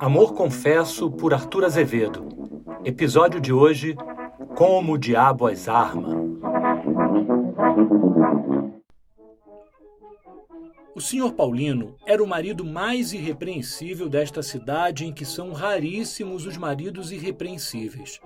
Amor 0.00 0.34
Confesso 0.34 1.08
por 1.12 1.32
Arthur 1.32 1.64
Azevedo. 1.64 2.26
Episódio 2.84 3.40
de 3.40 3.52
hoje: 3.52 3.96
Como 4.56 4.94
o 4.94 4.98
Diabo 4.98 5.46
as 5.46 5.68
Arma. 5.68 6.08
O 10.92 11.00
Sr. 11.00 11.32
Paulino 11.32 11.94
era 12.04 12.20
o 12.20 12.26
marido 12.26 12.64
mais 12.64 13.12
irrepreensível 13.12 14.08
desta 14.08 14.42
cidade 14.42 15.04
em 15.04 15.12
que 15.12 15.24
são 15.24 15.52
raríssimos 15.52 16.46
os 16.46 16.56
maridos 16.56 17.12
irrepreensíveis. 17.12 18.20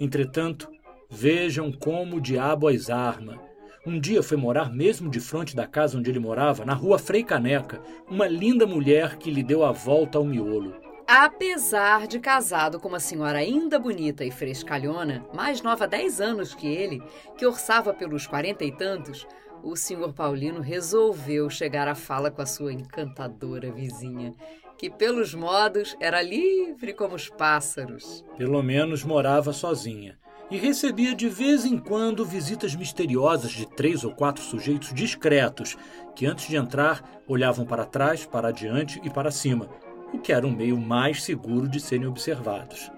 Entretanto, 0.00 0.68
vejam 1.08 1.70
como 1.70 2.16
o 2.16 2.20
diabo 2.20 2.66
as 2.66 2.90
arma 2.90 3.51
um 3.84 3.98
dia 3.98 4.22
foi 4.22 4.36
morar 4.36 4.72
mesmo 4.72 5.10
de 5.10 5.18
frente 5.18 5.56
da 5.56 5.66
casa 5.66 5.98
onde 5.98 6.08
ele 6.08 6.20
morava, 6.20 6.64
na 6.64 6.74
rua 6.74 6.98
Frei 6.98 7.24
Caneca, 7.24 7.82
uma 8.08 8.28
linda 8.28 8.66
mulher 8.66 9.16
que 9.16 9.30
lhe 9.30 9.42
deu 9.42 9.64
a 9.64 9.72
volta 9.72 10.18
ao 10.18 10.24
miolo. 10.24 10.74
Apesar 11.06 12.06
de 12.06 12.20
casado 12.20 12.78
com 12.78 12.88
uma 12.88 13.00
senhora 13.00 13.38
ainda 13.38 13.78
bonita 13.78 14.24
e 14.24 14.30
frescalhona, 14.30 15.26
mais 15.34 15.60
nova 15.60 15.86
10 15.86 16.20
anos 16.20 16.54
que 16.54 16.66
ele, 16.66 17.02
que 17.36 17.44
orçava 17.44 17.92
pelos 17.92 18.26
quarenta 18.26 18.64
e 18.64 18.70
tantos, 18.70 19.26
o 19.64 19.76
senhor 19.76 20.12
Paulino 20.12 20.60
resolveu 20.60 21.50
chegar 21.50 21.88
à 21.88 21.94
fala 21.94 22.30
com 22.30 22.40
a 22.40 22.46
sua 22.46 22.72
encantadora 22.72 23.70
vizinha, 23.70 24.32
que 24.78 24.88
pelos 24.88 25.34
modos 25.34 25.96
era 26.00 26.22
livre 26.22 26.92
como 26.92 27.16
os 27.16 27.28
pássaros. 27.28 28.24
Pelo 28.36 28.62
menos 28.62 29.04
morava 29.04 29.52
sozinha 29.52 30.21
e 30.52 30.58
recebia 30.58 31.14
de 31.14 31.30
vez 31.30 31.64
em 31.64 31.78
quando 31.78 32.26
visitas 32.26 32.74
misteriosas 32.74 33.52
de 33.52 33.64
três 33.64 34.04
ou 34.04 34.12
quatro 34.14 34.44
sujeitos 34.44 34.92
discretos 34.92 35.78
que, 36.14 36.26
antes 36.26 36.46
de 36.46 36.56
entrar, 36.56 37.02
olhavam 37.26 37.64
para 37.64 37.86
trás, 37.86 38.26
para 38.26 38.48
adiante 38.48 39.00
e 39.02 39.08
para 39.08 39.30
cima, 39.30 39.70
o 40.12 40.18
que 40.18 40.30
era 40.30 40.46
um 40.46 40.54
meio 40.54 40.76
mais 40.76 41.22
seguro 41.22 41.66
de 41.66 41.80
serem 41.80 42.06
observados. 42.06 42.92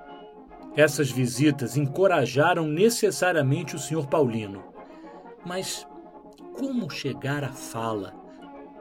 Essas 0.74 1.12
visitas 1.12 1.76
encorajaram 1.76 2.66
necessariamente 2.66 3.76
o 3.76 3.78
Sr. 3.78 4.08
Paulino. 4.08 4.64
Mas 5.46 5.86
como 6.58 6.90
chegar 6.90 7.44
à 7.44 7.52
fala? 7.52 8.14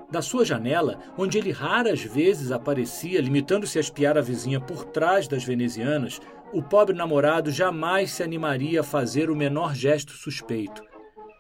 Da 0.10 0.24
sua 0.24 0.44
janela, 0.44 0.98
onde 1.16 1.38
ele 1.38 1.52
raras 1.52 2.02
vezes 2.02 2.52
aparecia, 2.52 3.22
limitando-se 3.22 3.78
a 3.78 3.82
espiar 3.82 4.18
a 4.18 4.22
vizinha 4.22 4.60
por 4.60 4.86
trás 4.86 5.28
das 5.28 5.44
venezianas, 5.44 6.20
o 6.54 6.62
pobre 6.62 6.96
namorado 6.96 7.52
jamais 7.52 8.12
se 8.12 8.22
animaria 8.22 8.82
a 8.82 8.84
fazer 8.84 9.30
o 9.30 9.36
menor 9.36 9.74
gesto 9.74 10.12
suspeito. 10.12 10.84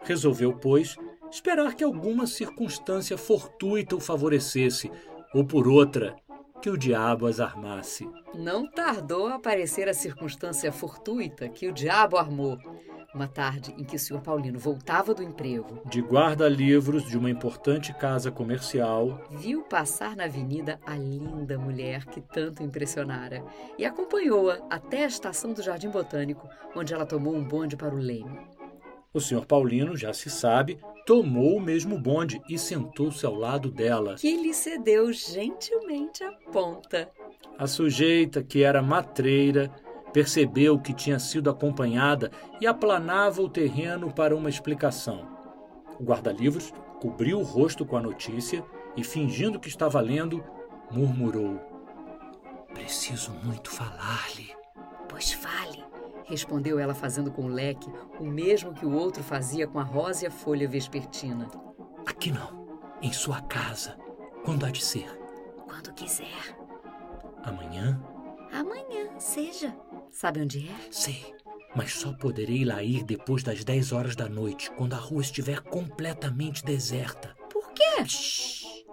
Resolveu, 0.01 0.53
pois, 0.53 0.97
esperar 1.31 1.75
que 1.75 1.83
alguma 1.83 2.25
circunstância 2.25 3.17
fortuita 3.17 3.95
o 3.95 3.99
favorecesse, 3.99 4.91
ou 5.33 5.45
por 5.45 5.67
outra, 5.67 6.15
que 6.61 6.69
o 6.69 6.77
diabo 6.77 7.27
as 7.27 7.39
armasse. 7.39 8.09
Não 8.33 8.67
tardou 8.67 9.27
a 9.27 9.35
aparecer 9.35 9.87
a 9.87 9.93
circunstância 9.93 10.71
fortuita 10.71 11.47
que 11.47 11.67
o 11.67 11.73
diabo 11.73 12.17
armou. 12.17 12.57
Uma 13.13 13.27
tarde 13.27 13.75
em 13.77 13.83
que 13.83 13.95
o 13.95 13.99
Sr. 13.99 14.21
Paulino 14.21 14.57
voltava 14.57 15.13
do 15.13 15.21
emprego. 15.21 15.81
De 15.85 16.01
guarda-livros 16.01 17.03
de 17.07 17.15
uma 17.15 17.29
importante 17.29 17.93
casa 17.93 18.31
comercial. 18.31 19.23
Viu 19.29 19.61
passar 19.61 20.15
na 20.15 20.23
avenida 20.23 20.79
a 20.83 20.95
linda 20.95 21.57
mulher 21.59 22.05
que 22.05 22.19
tanto 22.19 22.63
impressionara 22.63 23.45
e 23.77 23.85
acompanhou-a 23.85 24.59
até 24.67 25.03
a 25.03 25.07
estação 25.07 25.53
do 25.53 25.61
Jardim 25.61 25.89
Botânico, 25.89 26.49
onde 26.75 26.91
ela 26.91 27.05
tomou 27.05 27.35
um 27.35 27.43
bonde 27.43 27.77
para 27.77 27.93
o 27.93 27.99
Leme. 27.99 28.39
O 29.13 29.19
Sr. 29.19 29.45
Paulino, 29.45 29.95
já 29.95 30.11
se 30.11 30.27
sabe, 30.31 30.79
tomou 31.05 31.57
o 31.57 31.61
mesmo 31.61 31.99
bonde 31.99 32.41
e 32.49 32.57
sentou-se 32.57 33.23
ao 33.23 33.35
lado 33.35 33.69
dela. 33.69 34.15
Que 34.15 34.35
lhe 34.35 34.55
cedeu 34.55 35.13
gentilmente 35.13 36.23
a 36.23 36.31
ponta. 36.51 37.11
A 37.59 37.67
sujeita, 37.67 38.41
que 38.41 38.63
era 38.63 38.81
matreira, 38.81 39.69
Percebeu 40.13 40.79
que 40.79 40.93
tinha 40.93 41.17
sido 41.17 41.49
acompanhada 41.49 42.31
e 42.61 42.67
aplanava 42.67 43.41
o 43.41 43.49
terreno 43.49 44.13
para 44.13 44.35
uma 44.35 44.49
explicação. 44.49 45.27
O 45.99 46.03
guarda-livros 46.03 46.71
cobriu 47.01 47.39
o 47.39 47.43
rosto 47.43 47.83
com 47.83 47.97
a 47.97 48.01
notícia 48.01 48.63
e, 48.95 49.03
fingindo 49.03 49.59
que 49.59 49.67
estava 49.67 49.99
lendo, 49.99 50.43
murmurou: 50.91 51.59
Preciso 52.73 53.31
muito 53.43 53.71
falar-lhe. 53.71 54.55
Pois 55.09 55.33
fale, 55.33 55.83
respondeu 56.25 56.77
ela, 56.77 56.93
fazendo 56.93 57.31
com 57.31 57.45
o 57.45 57.49
leque 57.49 57.91
o 58.19 58.23
mesmo 58.23 58.73
que 58.73 58.85
o 58.85 58.93
outro 58.93 59.23
fazia 59.23 59.67
com 59.67 59.79
a 59.79 59.83
rósea 59.83 60.29
folha 60.29 60.67
vespertina. 60.67 61.49
Aqui 62.05 62.31
não, 62.31 62.79
em 63.01 63.11
sua 63.11 63.41
casa. 63.41 63.97
Quando 64.45 64.65
há 64.65 64.69
de 64.69 64.83
ser? 64.83 65.09
Quando 65.67 65.93
quiser. 65.93 66.57
Amanhã? 67.43 68.12
Amanhã, 68.53 69.09
seja. 69.17 69.75
Sabe 70.11 70.41
onde 70.41 70.69
é? 70.69 70.91
Sei, 70.91 71.33
mas 71.75 71.93
só 71.93 72.13
poderei 72.13 72.63
lá 72.63 72.83
ir 72.83 73.03
depois 73.03 73.41
das 73.41 73.63
10 73.63 73.91
horas 73.91 74.15
da 74.15 74.29
noite, 74.29 74.69
quando 74.71 74.93
a 74.93 74.97
rua 74.97 75.21
estiver 75.21 75.59
completamente 75.59 76.63
deserta. 76.63 77.35
Por 77.51 77.73
quê? 77.73 78.05
Shhh, 78.05 78.85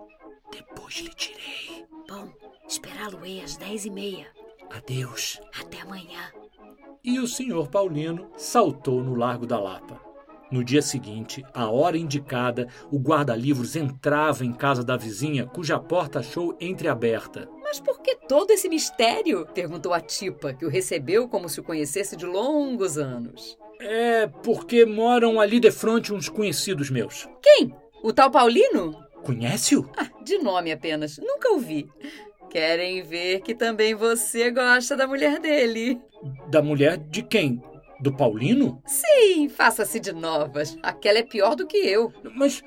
depois 0.51 0.95
lhe 0.95 1.11
direi. 1.15 1.87
Bom, 2.09 2.33
esperá-lo-ei 2.67 3.43
às 3.43 3.57
10 3.57 3.85
e 3.85 3.91
meia. 3.91 4.27
Adeus. 4.71 5.39
Até 5.59 5.81
amanhã. 5.83 6.33
E 7.05 7.19
o 7.19 7.27
senhor 7.27 7.69
Paulino 7.69 8.31
saltou 8.37 9.03
no 9.03 9.15
Largo 9.15 9.47
da 9.47 9.59
Lapa. 9.59 10.01
No 10.51 10.65
dia 10.65 10.83
seguinte, 10.83 11.45
à 11.55 11.71
hora 11.71 11.97
indicada, 11.97 12.67
o 12.91 12.99
guarda-livros 12.99 13.77
entrava 13.77 14.45
em 14.45 14.53
casa 14.53 14.83
da 14.83 14.97
vizinha, 14.97 15.47
cuja 15.47 15.79
porta 15.79 16.19
achou 16.19 16.57
entreaberta. 16.61 17.49
Mas 17.71 17.79
por 17.79 18.03
que 18.03 18.17
todo 18.17 18.51
esse 18.51 18.69
mistério? 18.69 19.47
perguntou 19.55 19.95
a 19.95 20.01
Tipa, 20.01 20.53
que 20.53 20.67
o 20.67 20.69
recebeu 20.69 21.29
como 21.29 21.49
se 21.49 21.61
o 21.61 21.63
conhecesse 21.63 22.17
de 22.17 22.27
longos 22.27 22.99
anos. 22.99 23.57
É 23.79 24.27
porque 24.27 24.85
moram 24.85 25.41
ali 25.41 25.61
de 25.61 25.71
frente 25.71 26.13
uns 26.13 26.29
conhecidos 26.29 26.91
meus. 26.91 27.29
Quem? 27.41 27.73
O 28.03 28.13
tal 28.13 28.29
Paulino? 28.29 28.99
Conhece-o? 29.23 29.89
Ah, 29.97 30.11
de 30.21 30.39
nome 30.39 30.73
apenas. 30.73 31.17
Nunca 31.19 31.53
ouvi. 31.53 31.89
Querem 32.51 33.03
ver 33.03 33.41
que 33.43 33.55
também 33.55 33.95
você 33.95 34.51
gosta 34.51 34.97
da 34.97 35.07
mulher 35.07 35.39
dele. 35.39 36.01
Da 36.49 36.61
mulher 36.61 36.97
de 36.97 37.23
quem? 37.23 37.63
Do 38.01 38.17
Paulino? 38.17 38.83
Sim, 38.85 39.49
faça-se 39.49 40.01
de 40.01 40.13
novas. 40.13 40.77
Aquela 40.83 41.21
é 41.21 41.23
pior 41.23 41.55
do 41.55 41.69
que 41.69 41.77
eu. 41.77 42.13
Mas, 42.35 42.65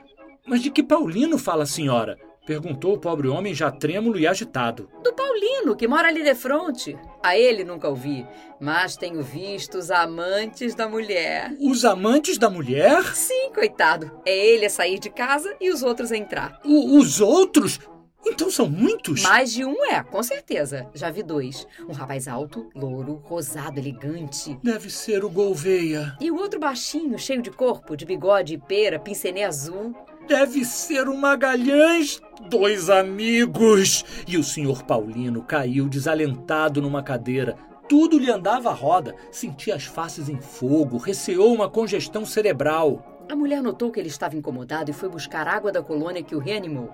mas 0.48 0.62
de 0.62 0.72
que 0.72 0.82
Paulino 0.82 1.38
fala 1.38 1.64
a 1.64 1.68
senhora? 1.68 2.18
Perguntou 2.46 2.96
o 2.96 3.00
pobre 3.00 3.30
homem 3.30 3.54
já 3.54 3.72
trêmulo 3.72 4.20
e 4.20 4.28
agitado. 4.28 4.90
Do 5.02 5.14
Paulino, 5.14 5.78
que 5.78 5.88
mora 5.88 6.10
ali 6.10 6.24
de 6.24 6.36
fronte. 6.36 6.98
A 7.24 7.38
ele 7.38 7.64
nunca 7.64 7.88
ouvi, 7.88 8.28
mas 8.60 8.98
tenho 8.98 9.24
visto 9.24 9.78
os 9.78 9.90
amantes 9.90 10.76
da 10.76 10.90
mulher. 10.90 11.56
Os 11.62 11.86
amantes 11.86 12.38
da 12.38 12.50
mulher? 12.50 13.02
Sim, 13.16 13.52
coitado. 13.54 14.12
É 14.26 14.36
ele 14.36 14.66
a 14.66 14.70
sair 14.70 15.00
de 15.00 15.10
casa 15.10 15.56
e 15.62 15.70
os 15.70 15.84
outros 15.84 16.12
a 16.12 16.18
entrar. 16.18 16.60
O, 16.66 16.98
os 16.98 17.22
outros? 17.22 17.80
Então 18.26 18.50
são 18.50 18.70
muitos? 18.70 19.22
Mais 19.22 19.52
de 19.52 19.66
um 19.66 19.84
é, 19.86 20.02
com 20.02 20.24
certeza. 20.24 20.90
Já 20.94 21.10
vi 21.10 21.24
dois. 21.24 21.68
Um 21.88 21.94
rapaz 21.94 22.28
alto, 22.28 22.70
louro, 22.74 23.22
rosado, 23.24 23.80
elegante. 23.80 24.58
Deve 24.64 24.90
ser 24.90 25.24
o 25.26 25.30
Gouveia. 25.30 26.18
E 26.22 26.32
o 26.32 26.38
outro 26.38 26.60
baixinho, 26.60 27.18
cheio 27.20 27.42
de 27.42 27.52
corpo, 27.52 27.98
de 27.98 28.06
bigode 28.06 28.54
e 28.54 28.58
pera, 28.58 29.00
pincenê 29.00 29.44
azul. 29.44 29.94
Deve 30.28 30.64
ser 30.64 31.08
o 31.10 31.18
Magalhães. 31.18 32.22
Dois 32.50 32.90
amigos. 32.90 34.06
E 34.28 34.38
o 34.38 34.44
senhor 34.44 34.84
Paulino 34.84 35.44
caiu 35.44 35.88
desalentado 35.88 36.82
numa 36.82 37.04
cadeira. 37.04 37.58
Tudo 37.88 38.18
lhe 38.18 38.32
andava 38.32 38.70
à 38.70 38.74
roda. 38.74 39.16
Sentia 39.32 39.76
as 39.76 39.84
faces 39.84 40.30
em 40.30 40.40
fogo, 40.40 40.98
receou 40.98 41.54
uma 41.54 41.70
congestão 41.70 42.26
cerebral. 42.26 43.26
A 43.30 43.36
mulher 43.36 43.62
notou 43.62 43.92
que 43.92 44.00
ele 44.00 44.10
estava 44.10 44.36
incomodado 44.36 44.92
e 44.92 44.94
foi 44.94 45.10
buscar 45.10 45.48
água 45.48 45.72
da 45.72 45.82
colônia 45.82 46.24
que 46.24 46.36
o 46.36 46.40
reanimou. 46.40 46.90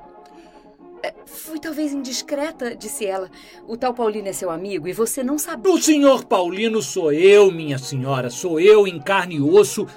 É, 1.01 1.13
fui 1.25 1.59
talvez 1.59 1.93
indiscreta, 1.93 2.75
disse 2.75 3.05
ela. 3.05 3.29
O 3.67 3.77
tal 3.77 3.93
Paulino 3.93 4.27
é 4.27 4.33
seu 4.33 4.49
amigo 4.49 4.87
e 4.87 4.93
você 4.93 5.23
não 5.23 5.37
sabia. 5.37 5.71
O 5.71 5.81
senhor 5.81 6.25
Paulino 6.25 6.81
sou 6.81 7.11
eu, 7.13 7.51
minha 7.51 7.77
senhora. 7.77 8.29
Sou 8.29 8.59
eu 8.59 8.87
em 8.87 8.99
carne 8.99 9.35
e 9.35 9.41
osso. 9.41 9.87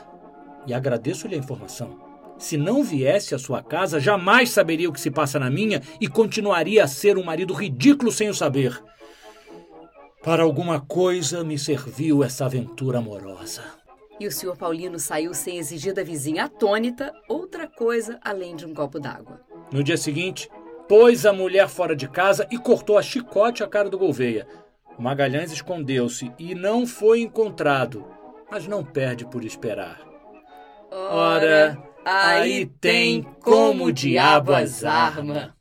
E 0.67 0.73
agradeço-lhe 0.73 1.35
a 1.35 1.39
informação. 1.39 2.12
Se 2.43 2.57
não 2.57 2.83
viesse 2.83 3.37
à 3.37 3.39
sua 3.39 3.63
casa, 3.63 4.01
jamais 4.01 4.51
saberia 4.51 4.89
o 4.89 4.93
que 4.93 5.01
se 5.01 5.13
passa 5.13 5.39
na 5.39 5.49
minha 5.49 5.81
e 6.01 6.09
continuaria 6.09 6.83
a 6.83 6.89
ser 6.89 7.17
um 7.17 7.23
marido 7.23 7.55
ridículo 7.55 8.11
sem 8.11 8.29
o 8.29 8.35
saber. 8.35 8.83
Para 10.25 10.43
alguma 10.43 10.81
coisa 10.81 11.45
me 11.45 11.57
serviu 11.57 12.25
essa 12.25 12.47
aventura 12.47 12.99
amorosa. 12.99 13.63
E 14.19 14.27
o 14.27 14.33
senhor 14.33 14.57
Paulino 14.57 14.99
saiu 14.99 15.33
sem 15.33 15.57
exigir 15.59 15.95
da 15.95 16.03
vizinha 16.03 16.47
atônita 16.47 17.13
outra 17.29 17.69
coisa 17.69 18.19
além 18.25 18.57
de 18.57 18.67
um 18.67 18.75
copo 18.75 18.99
d'água. 18.99 19.41
No 19.73 19.81
dia 19.85 19.97
seguinte, 19.97 20.51
pôs 20.89 21.25
a 21.25 21.33
mulher 21.33 21.69
fora 21.69 21.95
de 21.95 22.09
casa 22.09 22.45
e 22.51 22.59
cortou 22.59 22.99
a 22.99 23.03
chicote 23.03 23.63
a 23.63 23.69
cara 23.69 23.89
do 23.89 23.97
Gouveia. 23.97 24.49
O 24.99 25.03
Magalhães 25.03 25.53
escondeu-se 25.53 26.33
e 26.37 26.57
não 26.57 26.89
foi 26.89 27.21
encontrado, 27.21 28.05
mas 28.51 28.67
não 28.67 28.85
perde 28.85 29.25
por 29.25 29.45
esperar. 29.45 30.01
Ora, 30.91 31.92
aí 32.05 32.67
tem 32.67 33.23
como 33.41 33.93
diabo 33.93 34.53
as 34.55 34.85
arma. 34.85 35.57